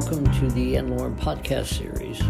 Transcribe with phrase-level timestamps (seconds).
[0.00, 2.22] welcome to the n-Lorem podcast series,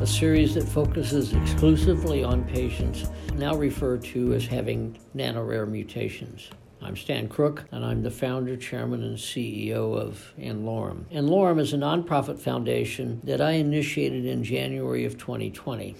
[0.00, 6.48] a series that focuses exclusively on patients now referred to as having nanorare mutations.
[6.80, 11.06] I'm Stan Crooke, and I'm the founder, chairman, and CEO of n-Lorem.
[11.10, 15.96] n-Lorem is a nonprofit foundation that I initiated in January of 2020.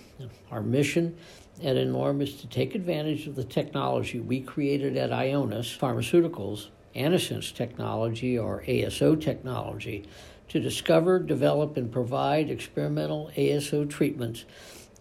[0.53, 1.16] Our mission
[1.64, 7.52] at n-Lorem is to take advantage of the technology we created at Ionis Pharmaceuticals, Antisense
[7.52, 10.05] technology, or ASO technology,
[10.48, 14.45] to discover, develop, and provide experimental ASO treatments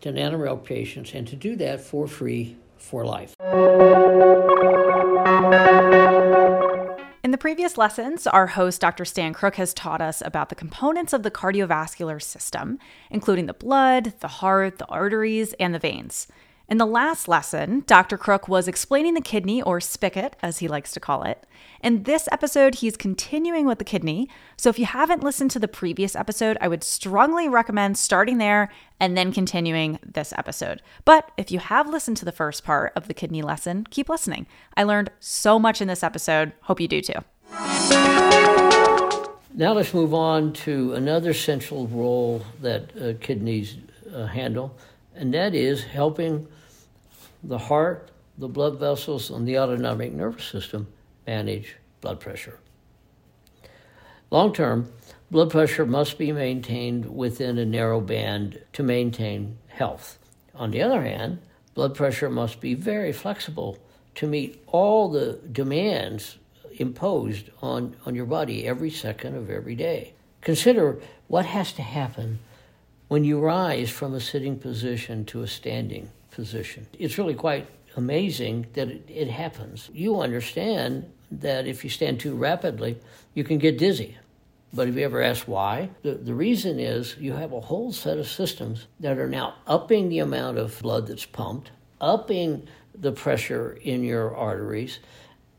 [0.02, 3.34] to nanorare patients, and to do that for free for life.
[7.24, 9.04] In the previous lessons, our host, Dr.
[9.04, 14.14] Stan Crooke, has taught us about the components of the cardiovascular system, including the blood,
[14.22, 16.28] the heart, the arteries, and the veins.
[16.70, 18.18] In the last lesson, Dr.
[18.18, 21.46] Crooke was explaining the kidney, or spigot, as he likes to call it.
[21.82, 24.28] In this episode, he's continuing with the kidney.
[24.58, 28.70] So if you haven't listened to the previous episode, I would strongly recommend starting there
[29.00, 30.82] and then continuing this episode.
[31.06, 34.46] But if you have listened to the first part of the kidney lesson, keep listening.
[34.76, 36.52] I learned so much in this episode.
[36.64, 37.24] Hope you do too.
[39.54, 43.78] Now let's move on to another central role that uh, kidneys
[44.14, 44.76] uh, handle,
[45.16, 46.46] and that is helping
[47.44, 50.88] the heart, the blood vessels, and the autonomic nervous system
[51.26, 52.60] manage blood pressure.
[54.30, 54.92] Long term,
[55.32, 60.18] blood pressure must be maintained within a narrow band to maintain health.
[60.56, 61.40] On the other hand,
[61.74, 63.78] blood pressure must be very flexible
[64.16, 66.38] to meet all the demands
[66.80, 70.14] imposed on, on your body every second of every day.
[70.42, 72.40] Consider what has to happen
[73.08, 76.88] when you rise from a sitting position to a standing position.
[76.98, 77.68] It's really quite
[77.98, 79.90] amazing that it, it happens.
[79.92, 82.98] You understand that if you stand too rapidly,
[83.34, 84.18] you can get dizzy.
[84.72, 85.90] But have you ever asked why?
[86.04, 90.10] The, the reason is you have a whole set of systems that are now upping
[90.10, 95.00] the amount of blood that's pumped, upping the pressure in your arteries,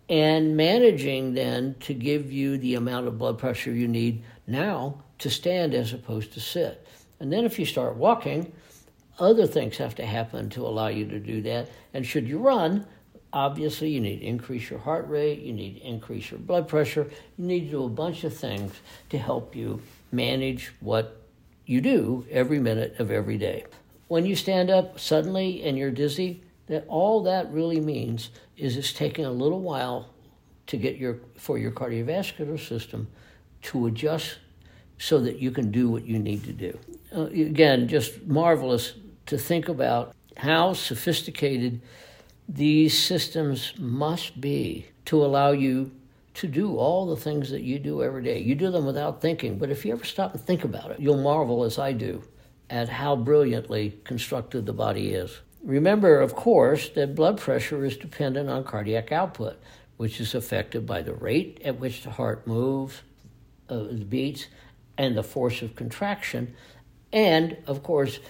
[0.08, 5.28] and managing then to give you the amount of blood pressure you need now to
[5.28, 6.86] stand as opposed to sit.
[7.18, 8.52] And then if you start walking,
[9.18, 11.68] other things have to happen to allow you to do that.
[11.94, 12.86] And should you run,
[13.32, 17.10] obviously you need to increase your heart rate, you need to increase your blood pressure,
[17.36, 18.72] you need to do a bunch of things
[19.10, 21.20] to help you manage what
[21.66, 23.64] you do every minute of every day.
[24.08, 28.92] When you stand up suddenly and you're dizzy, that all that really means is it's
[28.92, 30.10] taking a little while
[30.66, 33.08] to get your for your cardiovascular system
[33.62, 34.38] to adjust
[34.98, 36.78] so that you can do what you need to do.
[37.14, 38.94] Uh, again, just marvelous
[39.28, 41.80] to think about how sophisticated
[42.48, 45.90] these systems must be to allow you
[46.34, 48.38] to do all the things that you do every day.
[48.38, 51.22] You do them without thinking, but if you ever stop and think about it, you'll
[51.22, 52.22] marvel as I do
[52.70, 55.40] at how brilliantly constructed the body is.
[55.62, 59.60] Remember, of course, that blood pressure is dependent on cardiac output,
[59.96, 63.02] which is affected by the rate at which the heart moves,
[63.68, 64.46] uh, beats,
[64.96, 66.54] and the force of contraction
[67.12, 68.20] and of course,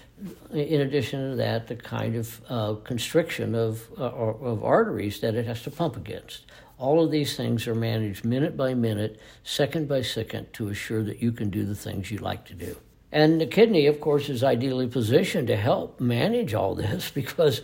[0.52, 5.46] in addition to that, the kind of uh, constriction of, uh, of arteries that it
[5.46, 6.46] has to pump against.
[6.78, 11.20] All of these things are managed minute by minute, second by second, to assure that
[11.20, 12.76] you can do the things you like to do.
[13.10, 17.62] And the kidney, of course, is ideally positioned to help manage all this because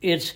[0.00, 0.34] it's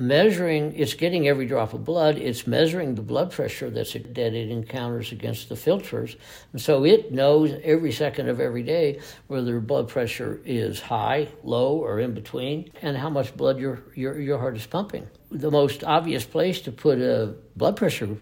[0.00, 4.50] measuring, it's getting every drop of blood, it's measuring the blood pressure that's, that it
[4.50, 6.16] encounters against the filters.
[6.52, 11.76] And so it knows every second of every day whether blood pressure is high, low,
[11.76, 15.06] or in between, and how much blood your, your, your heart is pumping.
[15.30, 18.16] The most obvious place to put a blood pressure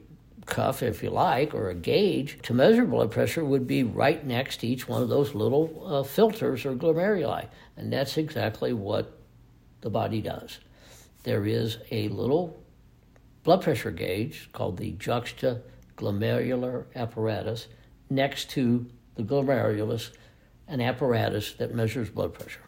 [0.47, 4.59] cuff, if you like, or a gauge to measure blood pressure would be right next
[4.59, 7.47] to each one of those little uh, filters or glomeruli.
[7.77, 9.12] And that's exactly what
[9.81, 10.59] the body does
[11.28, 12.58] there is a little
[13.43, 17.69] blood pressure gauge called the juxtaglomerular apparatus
[18.08, 20.12] next to the glomerulus,
[20.69, 22.62] an apparatus that measures blood pressure,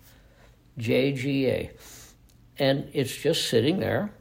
[0.78, 1.70] JGA.
[2.58, 4.12] And it's just sitting there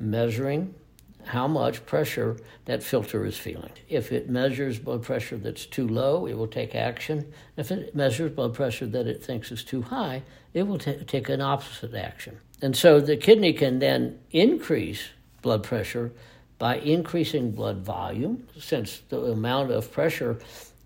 [0.00, 0.74] measuring
[1.22, 3.70] how much pressure that filter is feeling.
[3.88, 7.32] If it measures blood pressure that's too low, it will take action.
[7.56, 10.24] If it measures blood pressure that it thinks is too high,
[10.54, 12.38] it will t- take an opposite action.
[12.62, 15.08] And so the kidney can then increase
[15.42, 16.12] blood pressure
[16.58, 20.38] by increasing blood volume, since the amount of pressure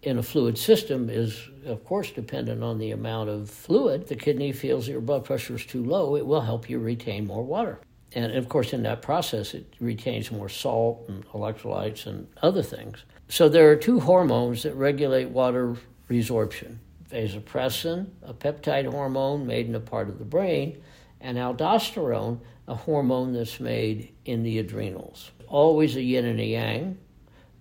[0.03, 4.09] in a fluid system is, of course, dependent on the amount of fluid.
[4.09, 7.45] The kidney feels your blood pressure is too low, it will help you retain more
[7.45, 7.79] water.
[8.15, 13.05] And of course, in that process, it retains more salt and electrolytes and other things.
[13.29, 15.77] So there are two hormones that regulate water
[16.09, 16.79] resorption.
[17.11, 20.83] Vasopressin, a peptide hormone made in a part of the brain,
[21.21, 25.31] and aldosterone, a hormone that's made in the adrenals.
[25.47, 26.99] Always a yin and a yang.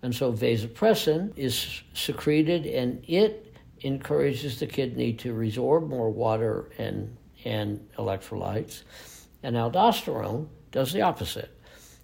[0.03, 7.17] And so vasopressin is secreted and it encourages the kidney to resorb more water and,
[7.45, 8.83] and electrolytes.
[9.44, 11.57] And aldosterone does the opposite.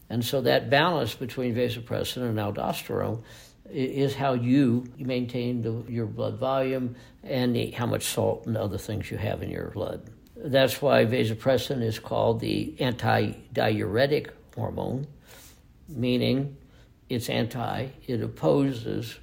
[0.10, 3.24] And so that balance between vasopressin and aldosterone
[3.70, 8.78] is how you maintain the, your blood volume and the, how much salt and other
[8.78, 10.10] things you have in your blood.
[10.36, 15.08] That's why vasopressin is called the anti-diuretic hormone,
[15.88, 16.58] meaning
[17.10, 19.20] it's anti, it opposes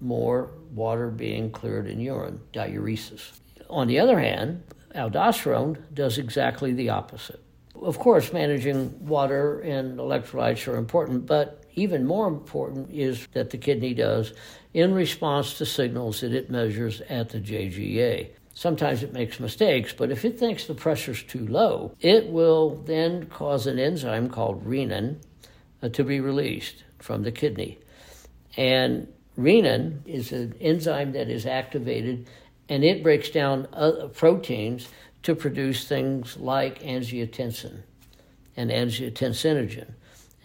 [0.00, 3.40] more water being cleared in urine, diuresis.
[3.70, 4.62] On the other hand,
[4.94, 7.40] aldosterone does exactly the opposite.
[7.80, 13.58] Of course, managing water and electrolytes are important, but even more important is that the
[13.58, 14.32] kidney does
[14.72, 18.30] in response to signals that it measures at the JGA.
[18.54, 23.26] Sometimes it makes mistakes, but if it thinks the pressure's too low, it will then
[23.26, 25.16] cause an enzyme called renin
[25.82, 27.78] uh, to be released from the kidney.
[28.56, 32.28] And renin is an enzyme that is activated
[32.68, 33.66] and it breaks down
[34.14, 34.88] proteins
[35.24, 37.80] to produce things like angiotensin
[38.56, 39.92] and angiotensinogen.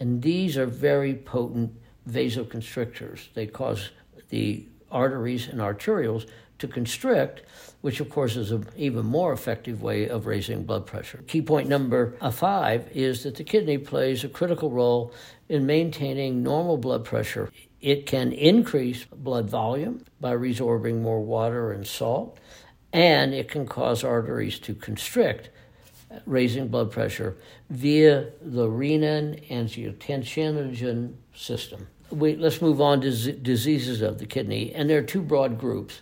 [0.00, 1.72] And these are very potent
[2.08, 3.32] vasoconstrictors.
[3.34, 3.90] They cause
[4.30, 7.42] the arteries and arterioles to constrict,
[7.80, 11.22] which of course is an even more effective way of raising blood pressure.
[11.26, 15.12] Key point number uh, five is that the kidney plays a critical role
[15.48, 17.50] in maintaining normal blood pressure.
[17.80, 22.38] It can increase blood volume by resorbing more water and salt,
[22.92, 25.48] and it can cause arteries to constrict,
[26.26, 27.36] raising blood pressure
[27.68, 31.86] via the renin angiotensinogen system.
[32.10, 35.58] We, let's move on to z- diseases of the kidney, and there are two broad
[35.58, 36.00] groups.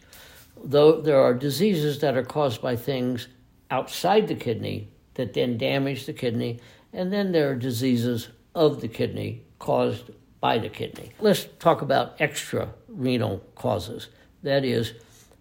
[0.63, 3.29] Though there are diseases that are caused by things
[3.71, 6.61] outside the kidney that then damage the kidney,
[6.93, 11.11] and then there are diseases of the kidney caused by the kidney.
[11.21, 14.09] Let's talk about extra renal causes.
[14.43, 14.95] That is,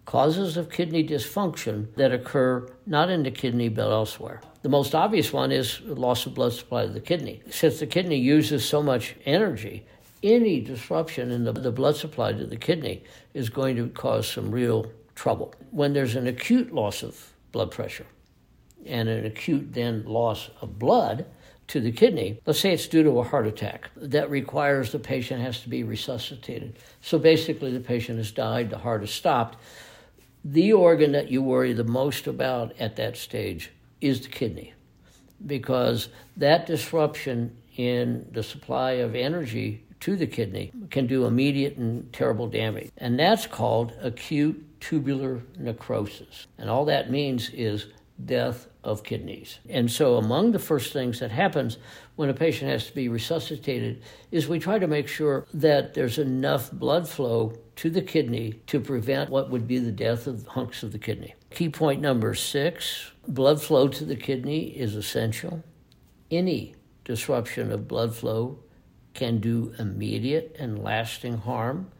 [0.08, 4.40] causes of kidney dysfunction that occur not in the kidney but elsewhere.
[4.62, 7.42] The most obvious one is loss of blood supply to the kidney.
[7.50, 9.84] Since the kidney uses so much energy,
[10.22, 14.50] any disruption in the, the blood supply to the kidney is going to cause some
[14.50, 15.54] real trouble.
[15.72, 18.06] When there's an acute loss of blood pressure
[18.86, 21.26] and an acute then loss of blood,
[21.66, 25.42] to the kidney, let's say it's due to a heart attack, that requires the patient
[25.42, 26.78] has to be resuscitated.
[27.02, 29.58] So basically, the patient has died, the heart has stopped.
[30.50, 34.72] The organ that you worry the most about at that stage is the kidney,
[35.44, 36.08] because
[36.38, 42.48] that disruption in the supply of energy to the kidney can do immediate and terrible
[42.48, 42.90] damage.
[42.96, 46.46] And that's called acute tubular necrosis.
[46.56, 47.88] And all that means is
[48.24, 49.58] death of kidneys.
[49.68, 51.78] And so, among the first things that happens
[52.16, 54.02] when a patient has to be resuscitated
[54.32, 58.80] is we try to make sure that there's enough blood flow to the kidney to
[58.80, 61.34] prevent what would be the death of hunks of the kidney.
[61.50, 65.62] Key point number six blood flow to the kidney is essential.
[66.30, 66.74] Any
[67.04, 68.58] disruption of blood flow
[69.14, 71.90] can do immediate and lasting harm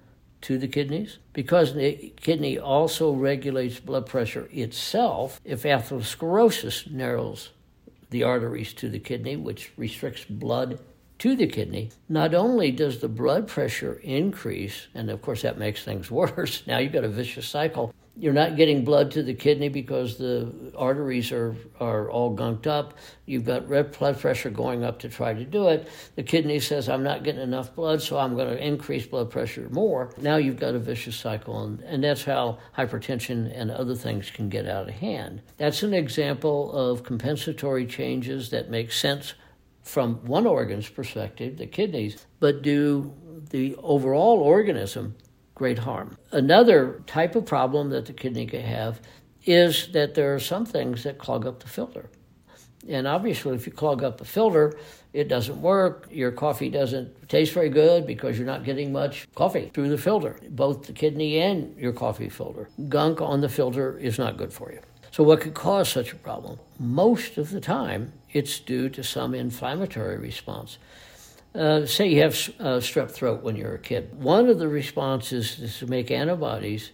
[0.42, 1.18] to the kidneys?
[1.32, 5.40] Because the kidney also regulates blood pressure itself.
[5.44, 7.50] If atherosclerosis narrows
[8.10, 10.78] the arteries to the kidney which restricts blood
[11.18, 15.84] to the kidney not only does the blood pressure increase and of course that makes
[15.84, 19.68] things worse now you've got a vicious cycle you're not getting blood to the kidney
[19.68, 22.98] because the arteries are, are all gunked up.
[23.26, 25.88] You've got red blood pressure going up to try to do it.
[26.16, 29.68] The kidney says, I'm not getting enough blood, so I'm going to increase blood pressure
[29.70, 30.12] more.
[30.20, 34.48] Now you've got a vicious cycle, and, and that's how hypertension and other things can
[34.48, 35.40] get out of hand.
[35.56, 39.34] That's an example of compensatory changes that make sense
[39.82, 43.14] from one organ's perspective, the kidneys, but do
[43.50, 45.14] the overall organism
[45.58, 46.16] great harm.
[46.32, 49.00] Another type of problem that the kidney can have
[49.44, 52.08] is that there are some things that clog up the filter.
[52.88, 54.78] And obviously, if you clog up the filter,
[55.12, 56.06] it doesn't work.
[56.10, 60.38] Your coffee doesn't taste very good because you're not getting much coffee through the filter,
[60.50, 62.68] both the kidney and your coffee filter.
[62.88, 64.80] Gunk on the filter is not good for you.
[65.10, 66.58] So, what could cause such a problem?
[66.78, 70.78] Most of the time, it's due to some inflammatory response.
[71.54, 74.14] Uh, say you have uh, strep throat when you're a kid.
[74.22, 76.92] One of the responses is to make antibodies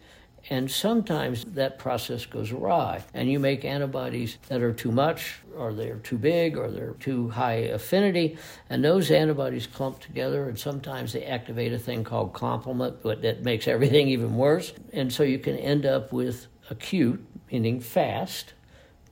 [0.51, 5.73] And sometimes that process goes awry, and you make antibodies that are too much, or
[5.73, 8.37] they're too big, or they're too high affinity,
[8.71, 13.43] and those antibodies clump together, and sometimes they activate a thing called complement but that
[13.45, 14.75] makes everything even worse.
[14.93, 18.55] And so you can end up with acute, meaning fast,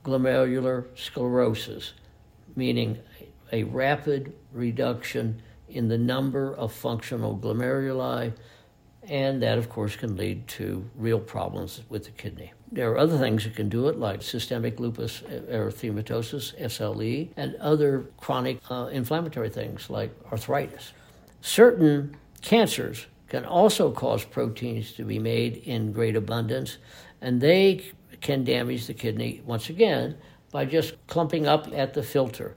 [0.05, 1.93] glomerular sclerosis,
[2.55, 2.99] meaning
[3.53, 8.33] a rapid reduction in the number of functional glomeruli
[9.03, 12.53] and that, of course, can lead to real problems with the kidney.
[12.71, 18.05] There are other things that can do it, like systemic lupus erythematosus, SLE, and other
[18.17, 20.93] chronic uh, inflammatory things like arthritis.
[21.41, 26.77] Certain cancers can also cause proteins to be made in great abundance,
[27.21, 27.83] and they
[28.21, 30.17] can damage the kidney once again
[30.51, 32.55] by just clumping up at the filter.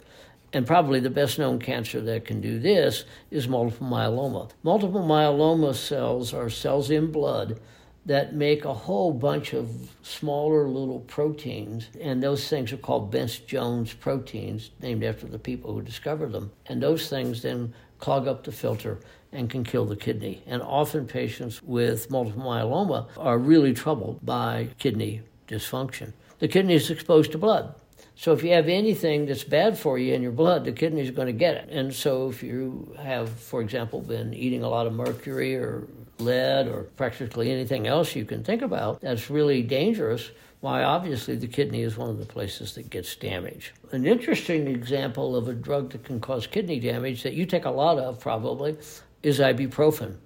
[0.52, 4.50] And probably the best known cancer that can do this is multiple myeloma.
[4.62, 7.60] Multiple myeloma cells are cells in blood
[8.06, 13.38] that make a whole bunch of smaller little proteins, and those things are called Bence
[13.38, 16.52] Jones proteins, named after the people who discovered them.
[16.66, 19.00] And those things then clog up the filter
[19.32, 20.42] and can kill the kidney.
[20.46, 26.12] And often patients with multiple myeloma are really troubled by kidney dysfunction.
[26.38, 27.74] The kidney is exposed to blood.
[28.18, 31.10] So if you have anything that's bad for you in your blood, the kidney is
[31.10, 31.68] going to get it.
[31.70, 35.86] And so if you have, for example, been eating a lot of mercury or
[36.18, 40.30] lead or practically anything else you can think about that's really dangerous,
[40.60, 43.72] why obviously the kidney is one of the places that gets damaged.
[43.92, 47.70] An interesting example of a drug that can cause kidney damage that you take a
[47.70, 48.78] lot of probably
[49.22, 50.16] is ibuprofen.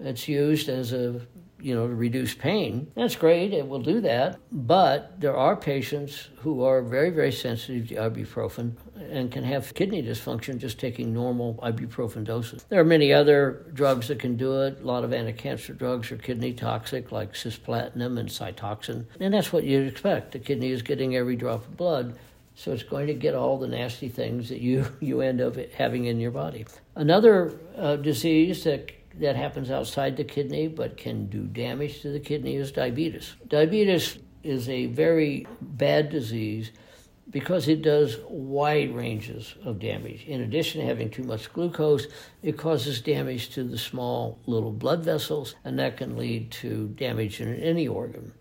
[0.00, 1.20] It's used as a
[1.60, 2.90] you know, to reduce pain.
[2.94, 4.38] That's great, it will do that.
[4.52, 8.72] But there are patients who are very, very sensitive to ibuprofen
[9.10, 12.64] and can have kidney dysfunction just taking normal ibuprofen doses.
[12.68, 14.80] There are many other drugs that can do it.
[14.80, 19.06] A lot of anti-cancer drugs are kidney toxic, like cisplatin and Cytoxan.
[19.20, 20.32] And that's what you'd expect.
[20.32, 22.18] The kidney is getting every drop of blood.
[22.54, 26.06] So it's going to get all the nasty things that you, you end up having
[26.06, 26.66] in your body.
[26.96, 32.20] Another uh, disease that that happens outside the kidney but can do damage to the
[32.20, 33.34] kidney is diabetes.
[33.48, 36.72] Diabetes is a very bad disease
[37.30, 40.24] because it does wide ranges of damage.
[40.26, 42.06] In addition to having too much glucose,
[42.42, 47.40] it causes damage to the small little blood vessels, and that can lead to damage
[47.40, 48.32] in any organ.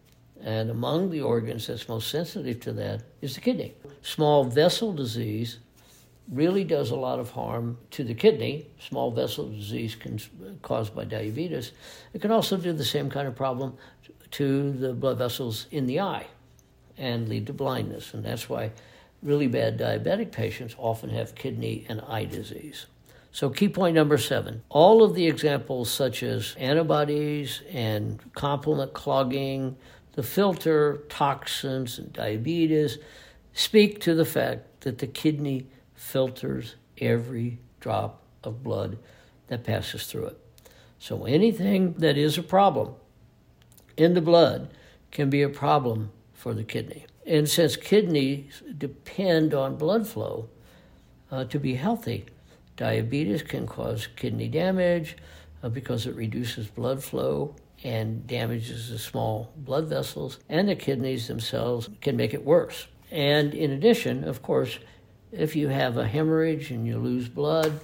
[0.41, 3.75] And among the organs that's most sensitive to that is the kidney.
[4.01, 5.59] Small vessel disease
[6.31, 10.93] really does a lot of harm to the kidney, small vessel disease can, uh, caused
[10.93, 11.71] by diabetes.
[12.13, 13.77] It can also do the same kind of problem
[14.31, 16.27] to the blood vessels in the eye
[16.97, 18.13] and lead to blindness.
[18.13, 18.71] And that's why
[19.23, 22.87] really bad diabetic patients often have kidney and eye disease.
[23.31, 29.77] So, key point number seven all of the examples, such as antibodies and complement clogging,
[30.13, 32.97] the filter, toxins, and diabetes,
[33.53, 38.97] speak to the fact that the kidney filters every drop of blood
[39.47, 40.39] that passes through it.
[40.99, 42.93] So anything that is a problem
[43.97, 44.69] in the blood
[45.11, 47.05] can be a problem for the kidney.
[47.25, 50.49] And since kidneys depend on blood flow
[51.29, 52.25] uh, to be healthy,
[52.77, 55.17] diabetes can cause kidney damage
[55.61, 61.27] uh, because it reduces blood flow and damages the small blood vessels, and the kidneys
[61.27, 62.87] themselves can make it worse.
[63.11, 64.79] And in addition, of course,
[65.31, 67.79] if you have a hemorrhage and you lose blood,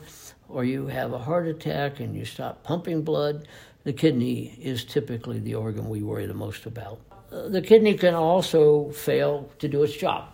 [0.49, 3.47] or you have a heart attack and you stop pumping blood,
[3.83, 6.99] the kidney is typically the organ we worry the most about.
[7.31, 10.29] Uh, the kidney can also fail to do its job.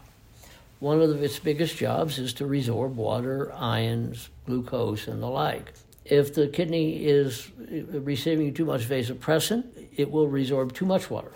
[0.79, 5.73] One of its biggest jobs is to resorb water, ions, glucose, and the like.
[6.05, 11.31] If the kidney is receiving too much vasopressin, it will resorb too much water.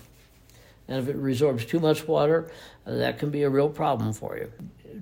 [0.88, 2.52] And if it resorbs too much water,
[2.86, 4.52] uh, that can be a real problem for you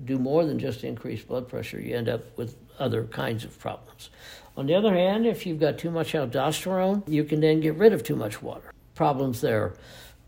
[0.04, 1.80] do more than just increase blood pressure.
[1.80, 4.10] You end up with other kinds of problems.
[4.56, 7.92] On the other hand, if you've got too much aldosterone, you can then get rid
[7.92, 8.72] of too much water.
[8.94, 9.74] Problems there.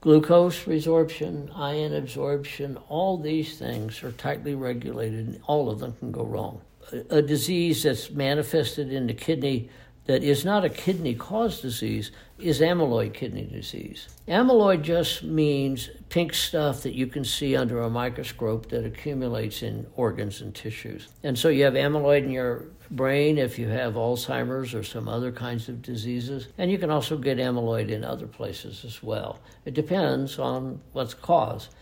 [0.00, 6.12] Glucose resorption, ion absorption, all these things are tightly regulated, and all of them can
[6.12, 6.60] go wrong.
[6.92, 9.70] A, a disease that's manifested in the kidney
[10.06, 14.08] that is not a kidney caused disease is amyloid kidney disease.
[14.28, 19.86] Amyloid just means pink stuff that you can see under a microscope that accumulates in
[19.96, 21.08] organs and tissues.
[21.22, 25.32] And so you have amyloid in your brain if you have Alzheimer's or some other
[25.32, 26.48] kinds of diseases.
[26.58, 29.40] And you can also get amyloid in other places as well.
[29.64, 31.74] It depends on what's caused.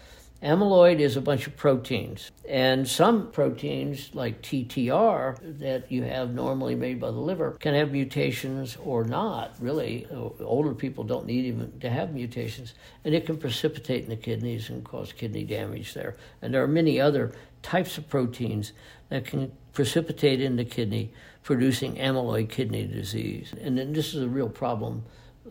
[0.43, 6.75] Amyloid is a bunch of proteins, and some proteins, like TTR, that you have normally
[6.75, 9.55] made by the liver, can have mutations or not.
[9.61, 14.17] Really, older people don't need even to have mutations, and it can precipitate in the
[14.17, 16.17] kidneys and cause kidney damage there.
[16.43, 17.31] And there are many other
[17.63, 18.73] types of proteins
[19.11, 21.13] that can precipitate in the kidney,
[21.45, 23.55] producing amyloid kidney disease.
[23.61, 25.05] And then this is a real problem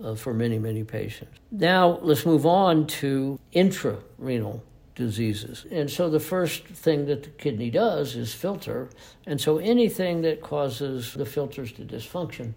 [0.03, 1.38] uh, for many, many patients.
[1.50, 4.62] Now, let's move on to intrarenal
[4.95, 5.65] diseases.
[5.71, 8.89] And so the first thing that the kidney does is filter.
[9.25, 12.53] And so anything that causes the filters to dysfunction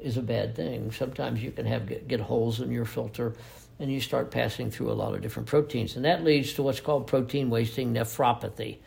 [0.00, 0.92] is a bad thing.
[0.92, 3.34] Sometimes you can have get, get holes in your filter
[3.78, 5.96] and you start passing through a lot of different proteins.
[5.96, 8.78] And that leads to what's called protein wasting nephropathy.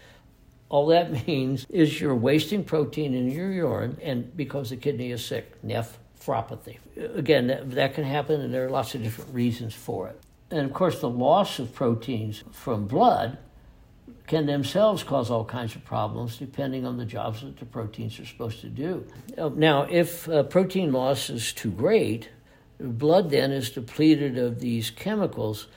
[0.69, 5.23] All that means is you're wasting protein in your urine, and because the kidney is
[5.23, 6.77] sick, nephropathy.
[7.15, 10.19] Again, that, that can happen, and there are lots of different reasons for it.
[10.51, 13.37] And of course, the loss of proteins from blood
[14.27, 18.25] can themselves cause all kinds of problems depending on the jobs that the proteins are
[18.25, 19.05] supposed to do.
[19.37, 22.29] Uh, now, if uh, protein loss is too great,
[22.79, 25.67] blood then is depleted of these chemicals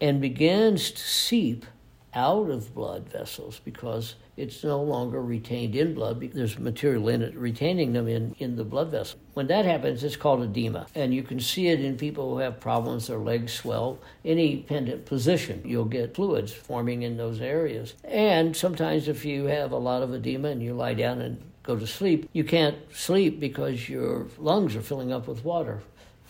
[0.00, 1.66] and begins to seep
[2.14, 6.20] out of blood vessels because it's no longer retained in blood.
[6.20, 9.18] There's material in it retaining them in, in the blood vessel.
[9.34, 10.86] When that happens, it's called edema.
[10.94, 15.06] And you can see it in people who have problems, their legs swell, any pendant
[15.06, 15.62] position.
[15.64, 17.94] You'll get fluids forming in those areas.
[18.04, 21.76] And sometimes, if you have a lot of edema and you lie down and go
[21.76, 25.80] to sleep, you can't sleep because your lungs are filling up with water.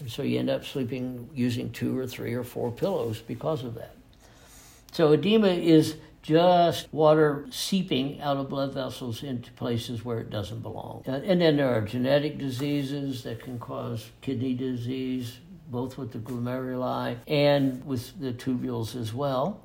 [0.01, 3.75] And so you end up sleeping using two or three or four pillows because of
[3.75, 3.95] that.
[4.93, 10.61] So edema is just water seeping out of blood vessels into places where it doesn't
[10.61, 11.05] belong.
[11.07, 15.39] Uh, and then there are genetic diseases that can cause kidney disease,
[15.71, 19.63] both with the glomeruli and with the tubules as well.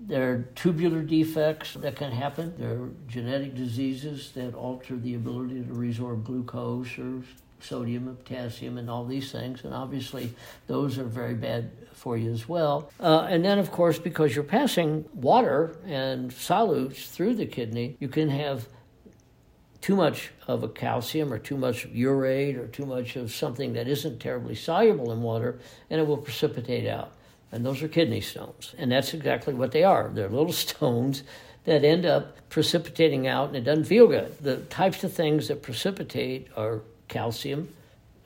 [0.00, 2.54] There are tubular defects that can happen.
[2.56, 7.22] There are genetic diseases that alter the ability to resorb glucose or
[7.60, 9.64] sodium and potassium and all these things.
[9.64, 10.32] And obviously,
[10.66, 12.90] those are very bad for you as well.
[13.00, 18.08] Uh, and then, of course, because you're passing water and solutes through the kidney, you
[18.08, 18.68] can have
[19.80, 23.88] too much of a calcium or too much urate or too much of something that
[23.88, 25.58] isn't terribly soluble in water,
[25.90, 27.12] and it will precipitate out.
[27.50, 28.74] And those are kidney stones.
[28.78, 30.10] And that's exactly what they are.
[30.12, 31.22] They're little stones
[31.64, 34.36] that end up precipitating out, and it doesn't feel good.
[34.40, 37.68] The types of things that precipitate are calcium,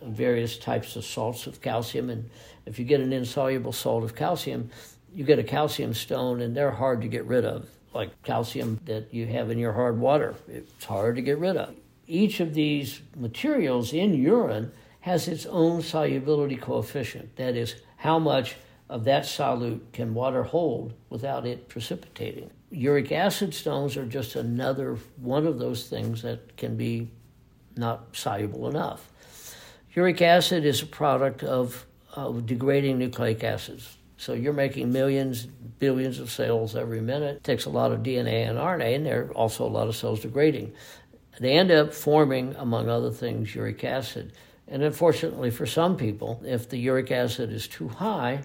[0.01, 2.11] various types of salts of calcium.
[2.11, 2.31] And
[2.67, 4.71] if you get an insoluble salt of calcium,
[5.15, 9.13] you get a calcium stone, and they're hard to get rid of, like calcium that
[9.13, 10.35] you have in your hard water.
[10.49, 11.75] It's hard to get rid of.
[12.07, 17.37] Each of these materials in urine has its own solubility coefficient.
[17.37, 18.57] That is, how much
[18.93, 22.51] of that solute can water hold without it precipitating.
[22.71, 27.09] Uric acid stones are just another one of those things that can be
[27.75, 29.11] not soluble enough.
[29.95, 33.97] Uric acid is a product of, of degrading nucleic acids.
[34.19, 37.37] So you're making millions, billions of cells every minute.
[37.37, 39.97] It takes a lot of DNA and RNA, and there are also a lot of
[39.97, 40.75] cells degrading.
[41.41, 44.35] They end up forming, among other things, uric acid.
[44.69, 48.43] And unfortunately, for some people, if the uric acid is too high,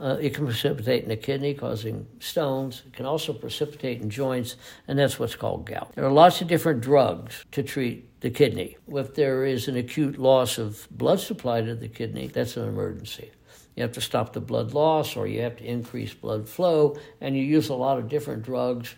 [0.00, 2.82] uh, it can precipitate in the kidney, causing stones.
[2.86, 4.56] It can also precipitate in joints,
[4.88, 5.92] and that's what's called gout.
[5.94, 8.78] There are lots of different drugs to treat the kidney.
[8.88, 13.30] If there is an acute loss of blood supply to the kidney, that's an emergency.
[13.76, 17.36] You have to stop the blood loss or you have to increase blood flow, and
[17.36, 18.94] you use a lot of different drugs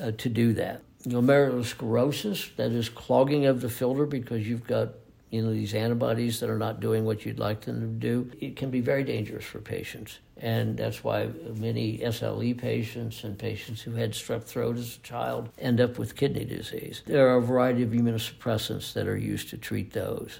[0.00, 0.82] uh, to do that.
[1.04, 4.90] Glomerulosclerosis, that is clogging of the filter because you've got
[5.34, 8.30] you know these antibodies that are not doing what you'd like them to do.
[8.40, 10.20] It can be very dangerous for patients.
[10.36, 15.48] And that's why many SLE patients and patients who had strep throat as a child
[15.58, 17.02] end up with kidney disease.
[17.06, 20.38] There are a variety of immunosuppressants that are used to treat those.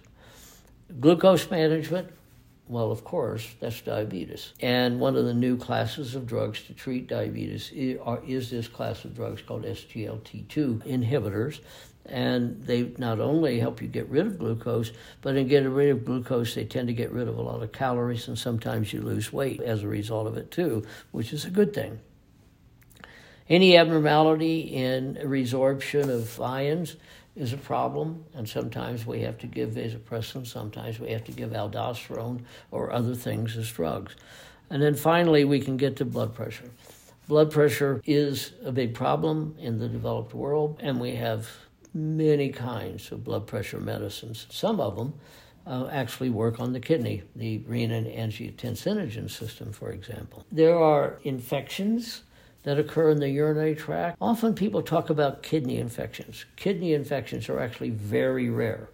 [1.00, 2.10] Glucose management,
[2.68, 4.52] well, of course, that's diabetes.
[4.60, 9.14] And one of the new classes of drugs to treat diabetes is this class of
[9.16, 11.60] drugs called SGLT2 inhibitors
[12.06, 16.04] and they not only help you get rid of glucose, but in getting rid of
[16.04, 19.32] glucose, they tend to get rid of a lot of calories, and sometimes you lose
[19.32, 22.00] weight as a result of it too, which is a good thing.
[23.48, 26.96] Any abnormality in resorption of ions
[27.36, 31.50] is a problem, and sometimes we have to give vasopressin, sometimes we have to give
[31.50, 32.40] aldosterone
[32.70, 34.14] or other things as drugs.
[34.70, 36.70] And then finally, we can get to blood pressure.
[37.28, 41.48] Blood pressure is a big problem in the developed world, and we have
[41.94, 44.46] many kinds of blood pressure medicines.
[44.50, 45.14] Some of them
[45.66, 50.44] uh, actually work on the kidney, the renin-angiotensin system, for example.
[50.52, 52.22] There are infections
[52.64, 54.16] that occur in the urinary tract.
[54.20, 56.44] Often people talk about kidney infections.
[56.56, 58.88] Kidney infections are actually very rare.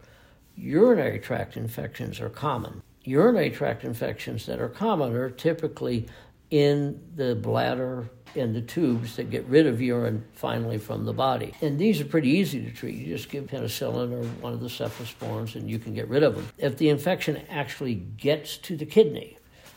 [0.57, 2.83] Urinary tract infections are common.
[3.05, 6.07] Urinary tract infections that are common are typically
[6.51, 11.53] in the bladder and the tubes that get rid of urine finally from the body.
[11.61, 12.97] And these are pretty easy to treat.
[12.97, 16.37] You just give penicillin or one of the cephalosporins and you can get rid of
[16.37, 16.49] them.
[16.59, 19.37] If the infection actually gets to the kidney,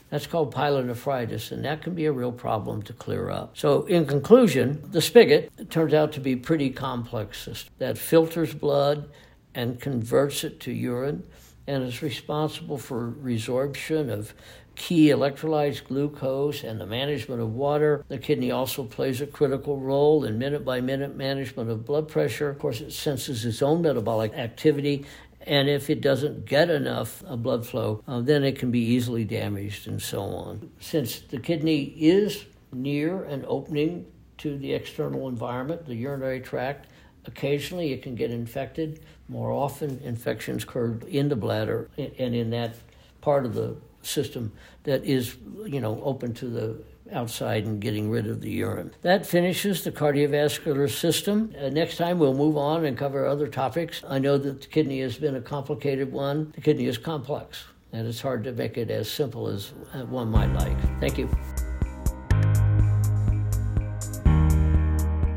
[0.10, 3.58] that's called pyelonephritis, and that can be a real problem to clear up.
[3.58, 8.54] So, in conclusion, the spigot turns out to be a pretty complex system that filters
[8.54, 9.10] blood
[9.56, 11.24] and converts it to urine
[11.66, 14.36] and is responsible for resorption of
[14.76, 18.04] key electrolytes, glucose, and the management of water.
[18.08, 22.50] The kidney also plays a critical role in minute by minute management of blood pressure.
[22.50, 25.06] Of course, it senses its own metabolic activity.
[25.46, 29.88] And if it doesn't get enough blood flow, uh, then it can be easily damaged
[29.88, 30.72] and so on.
[30.80, 34.06] Since the kidney is near an opening
[34.40, 36.88] to the external environment, the urinary tract,
[37.26, 39.02] occasionally it can get infected.
[39.28, 42.76] More often, infections occur in the bladder and in that
[43.22, 44.52] part of the system
[44.84, 48.94] that is, you know, open to the outside and getting rid of the urine.
[49.02, 51.54] That finishes the cardiovascular system.
[51.60, 54.04] Uh, next time we'll move on and cover other topics.
[54.08, 56.52] I know that the kidney has been a complicated one.
[56.56, 60.30] The kidney is complex, and it's hard to make it as simple as uh, one
[60.30, 60.78] might like.
[61.00, 61.30] Thank you.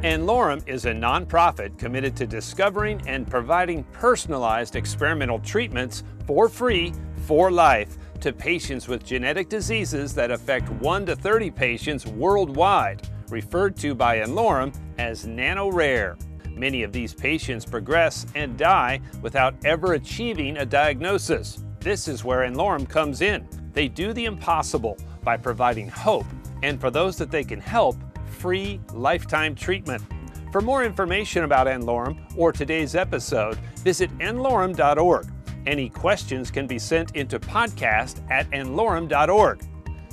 [0.03, 6.93] N-Lorem is a nonprofit committed to discovering and providing personalized experimental treatments for free
[7.27, 13.77] for life to patients with genetic diseases that affect 1 to 30 patients worldwide, referred
[13.77, 16.17] to by N-Lorem as nano-rare.
[16.51, 21.65] Many of these patients progress and die without ever achieving a diagnosis.
[21.81, 23.47] This is where N-Lorem comes in.
[23.73, 26.27] They do the impossible by providing hope,
[26.63, 27.97] and for those that they can help,
[28.39, 30.03] free lifetime treatment.
[30.53, 35.27] For more information about N-Lorem or today's episode, visit nlorem.org.
[35.67, 39.63] Any questions can be sent into podcast at nlorem.org.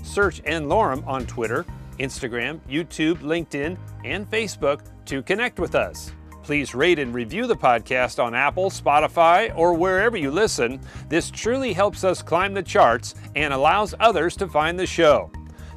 [0.02, 1.66] Search N-Lorem on Twitter,
[2.00, 6.12] Instagram, YouTube, LinkedIn, and Facebook to connect with us.
[6.42, 10.82] Please rate and review the podcast on Apple, Spotify, or wherever you listen.
[11.08, 15.32] This truly helps us climb the charts and allows others to find the show.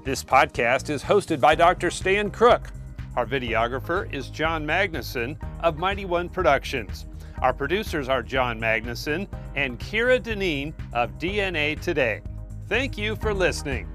[0.04, 1.90] This podcast is hosted by Dr.
[1.90, 2.70] Stan Crooke.
[3.14, 7.06] Our videographer is John Magnuson of Mighty One Productions.
[7.42, 12.22] Our producers are John Magnuson and Kira Dineen of DNA Today.
[12.68, 13.86] Thank you for listening.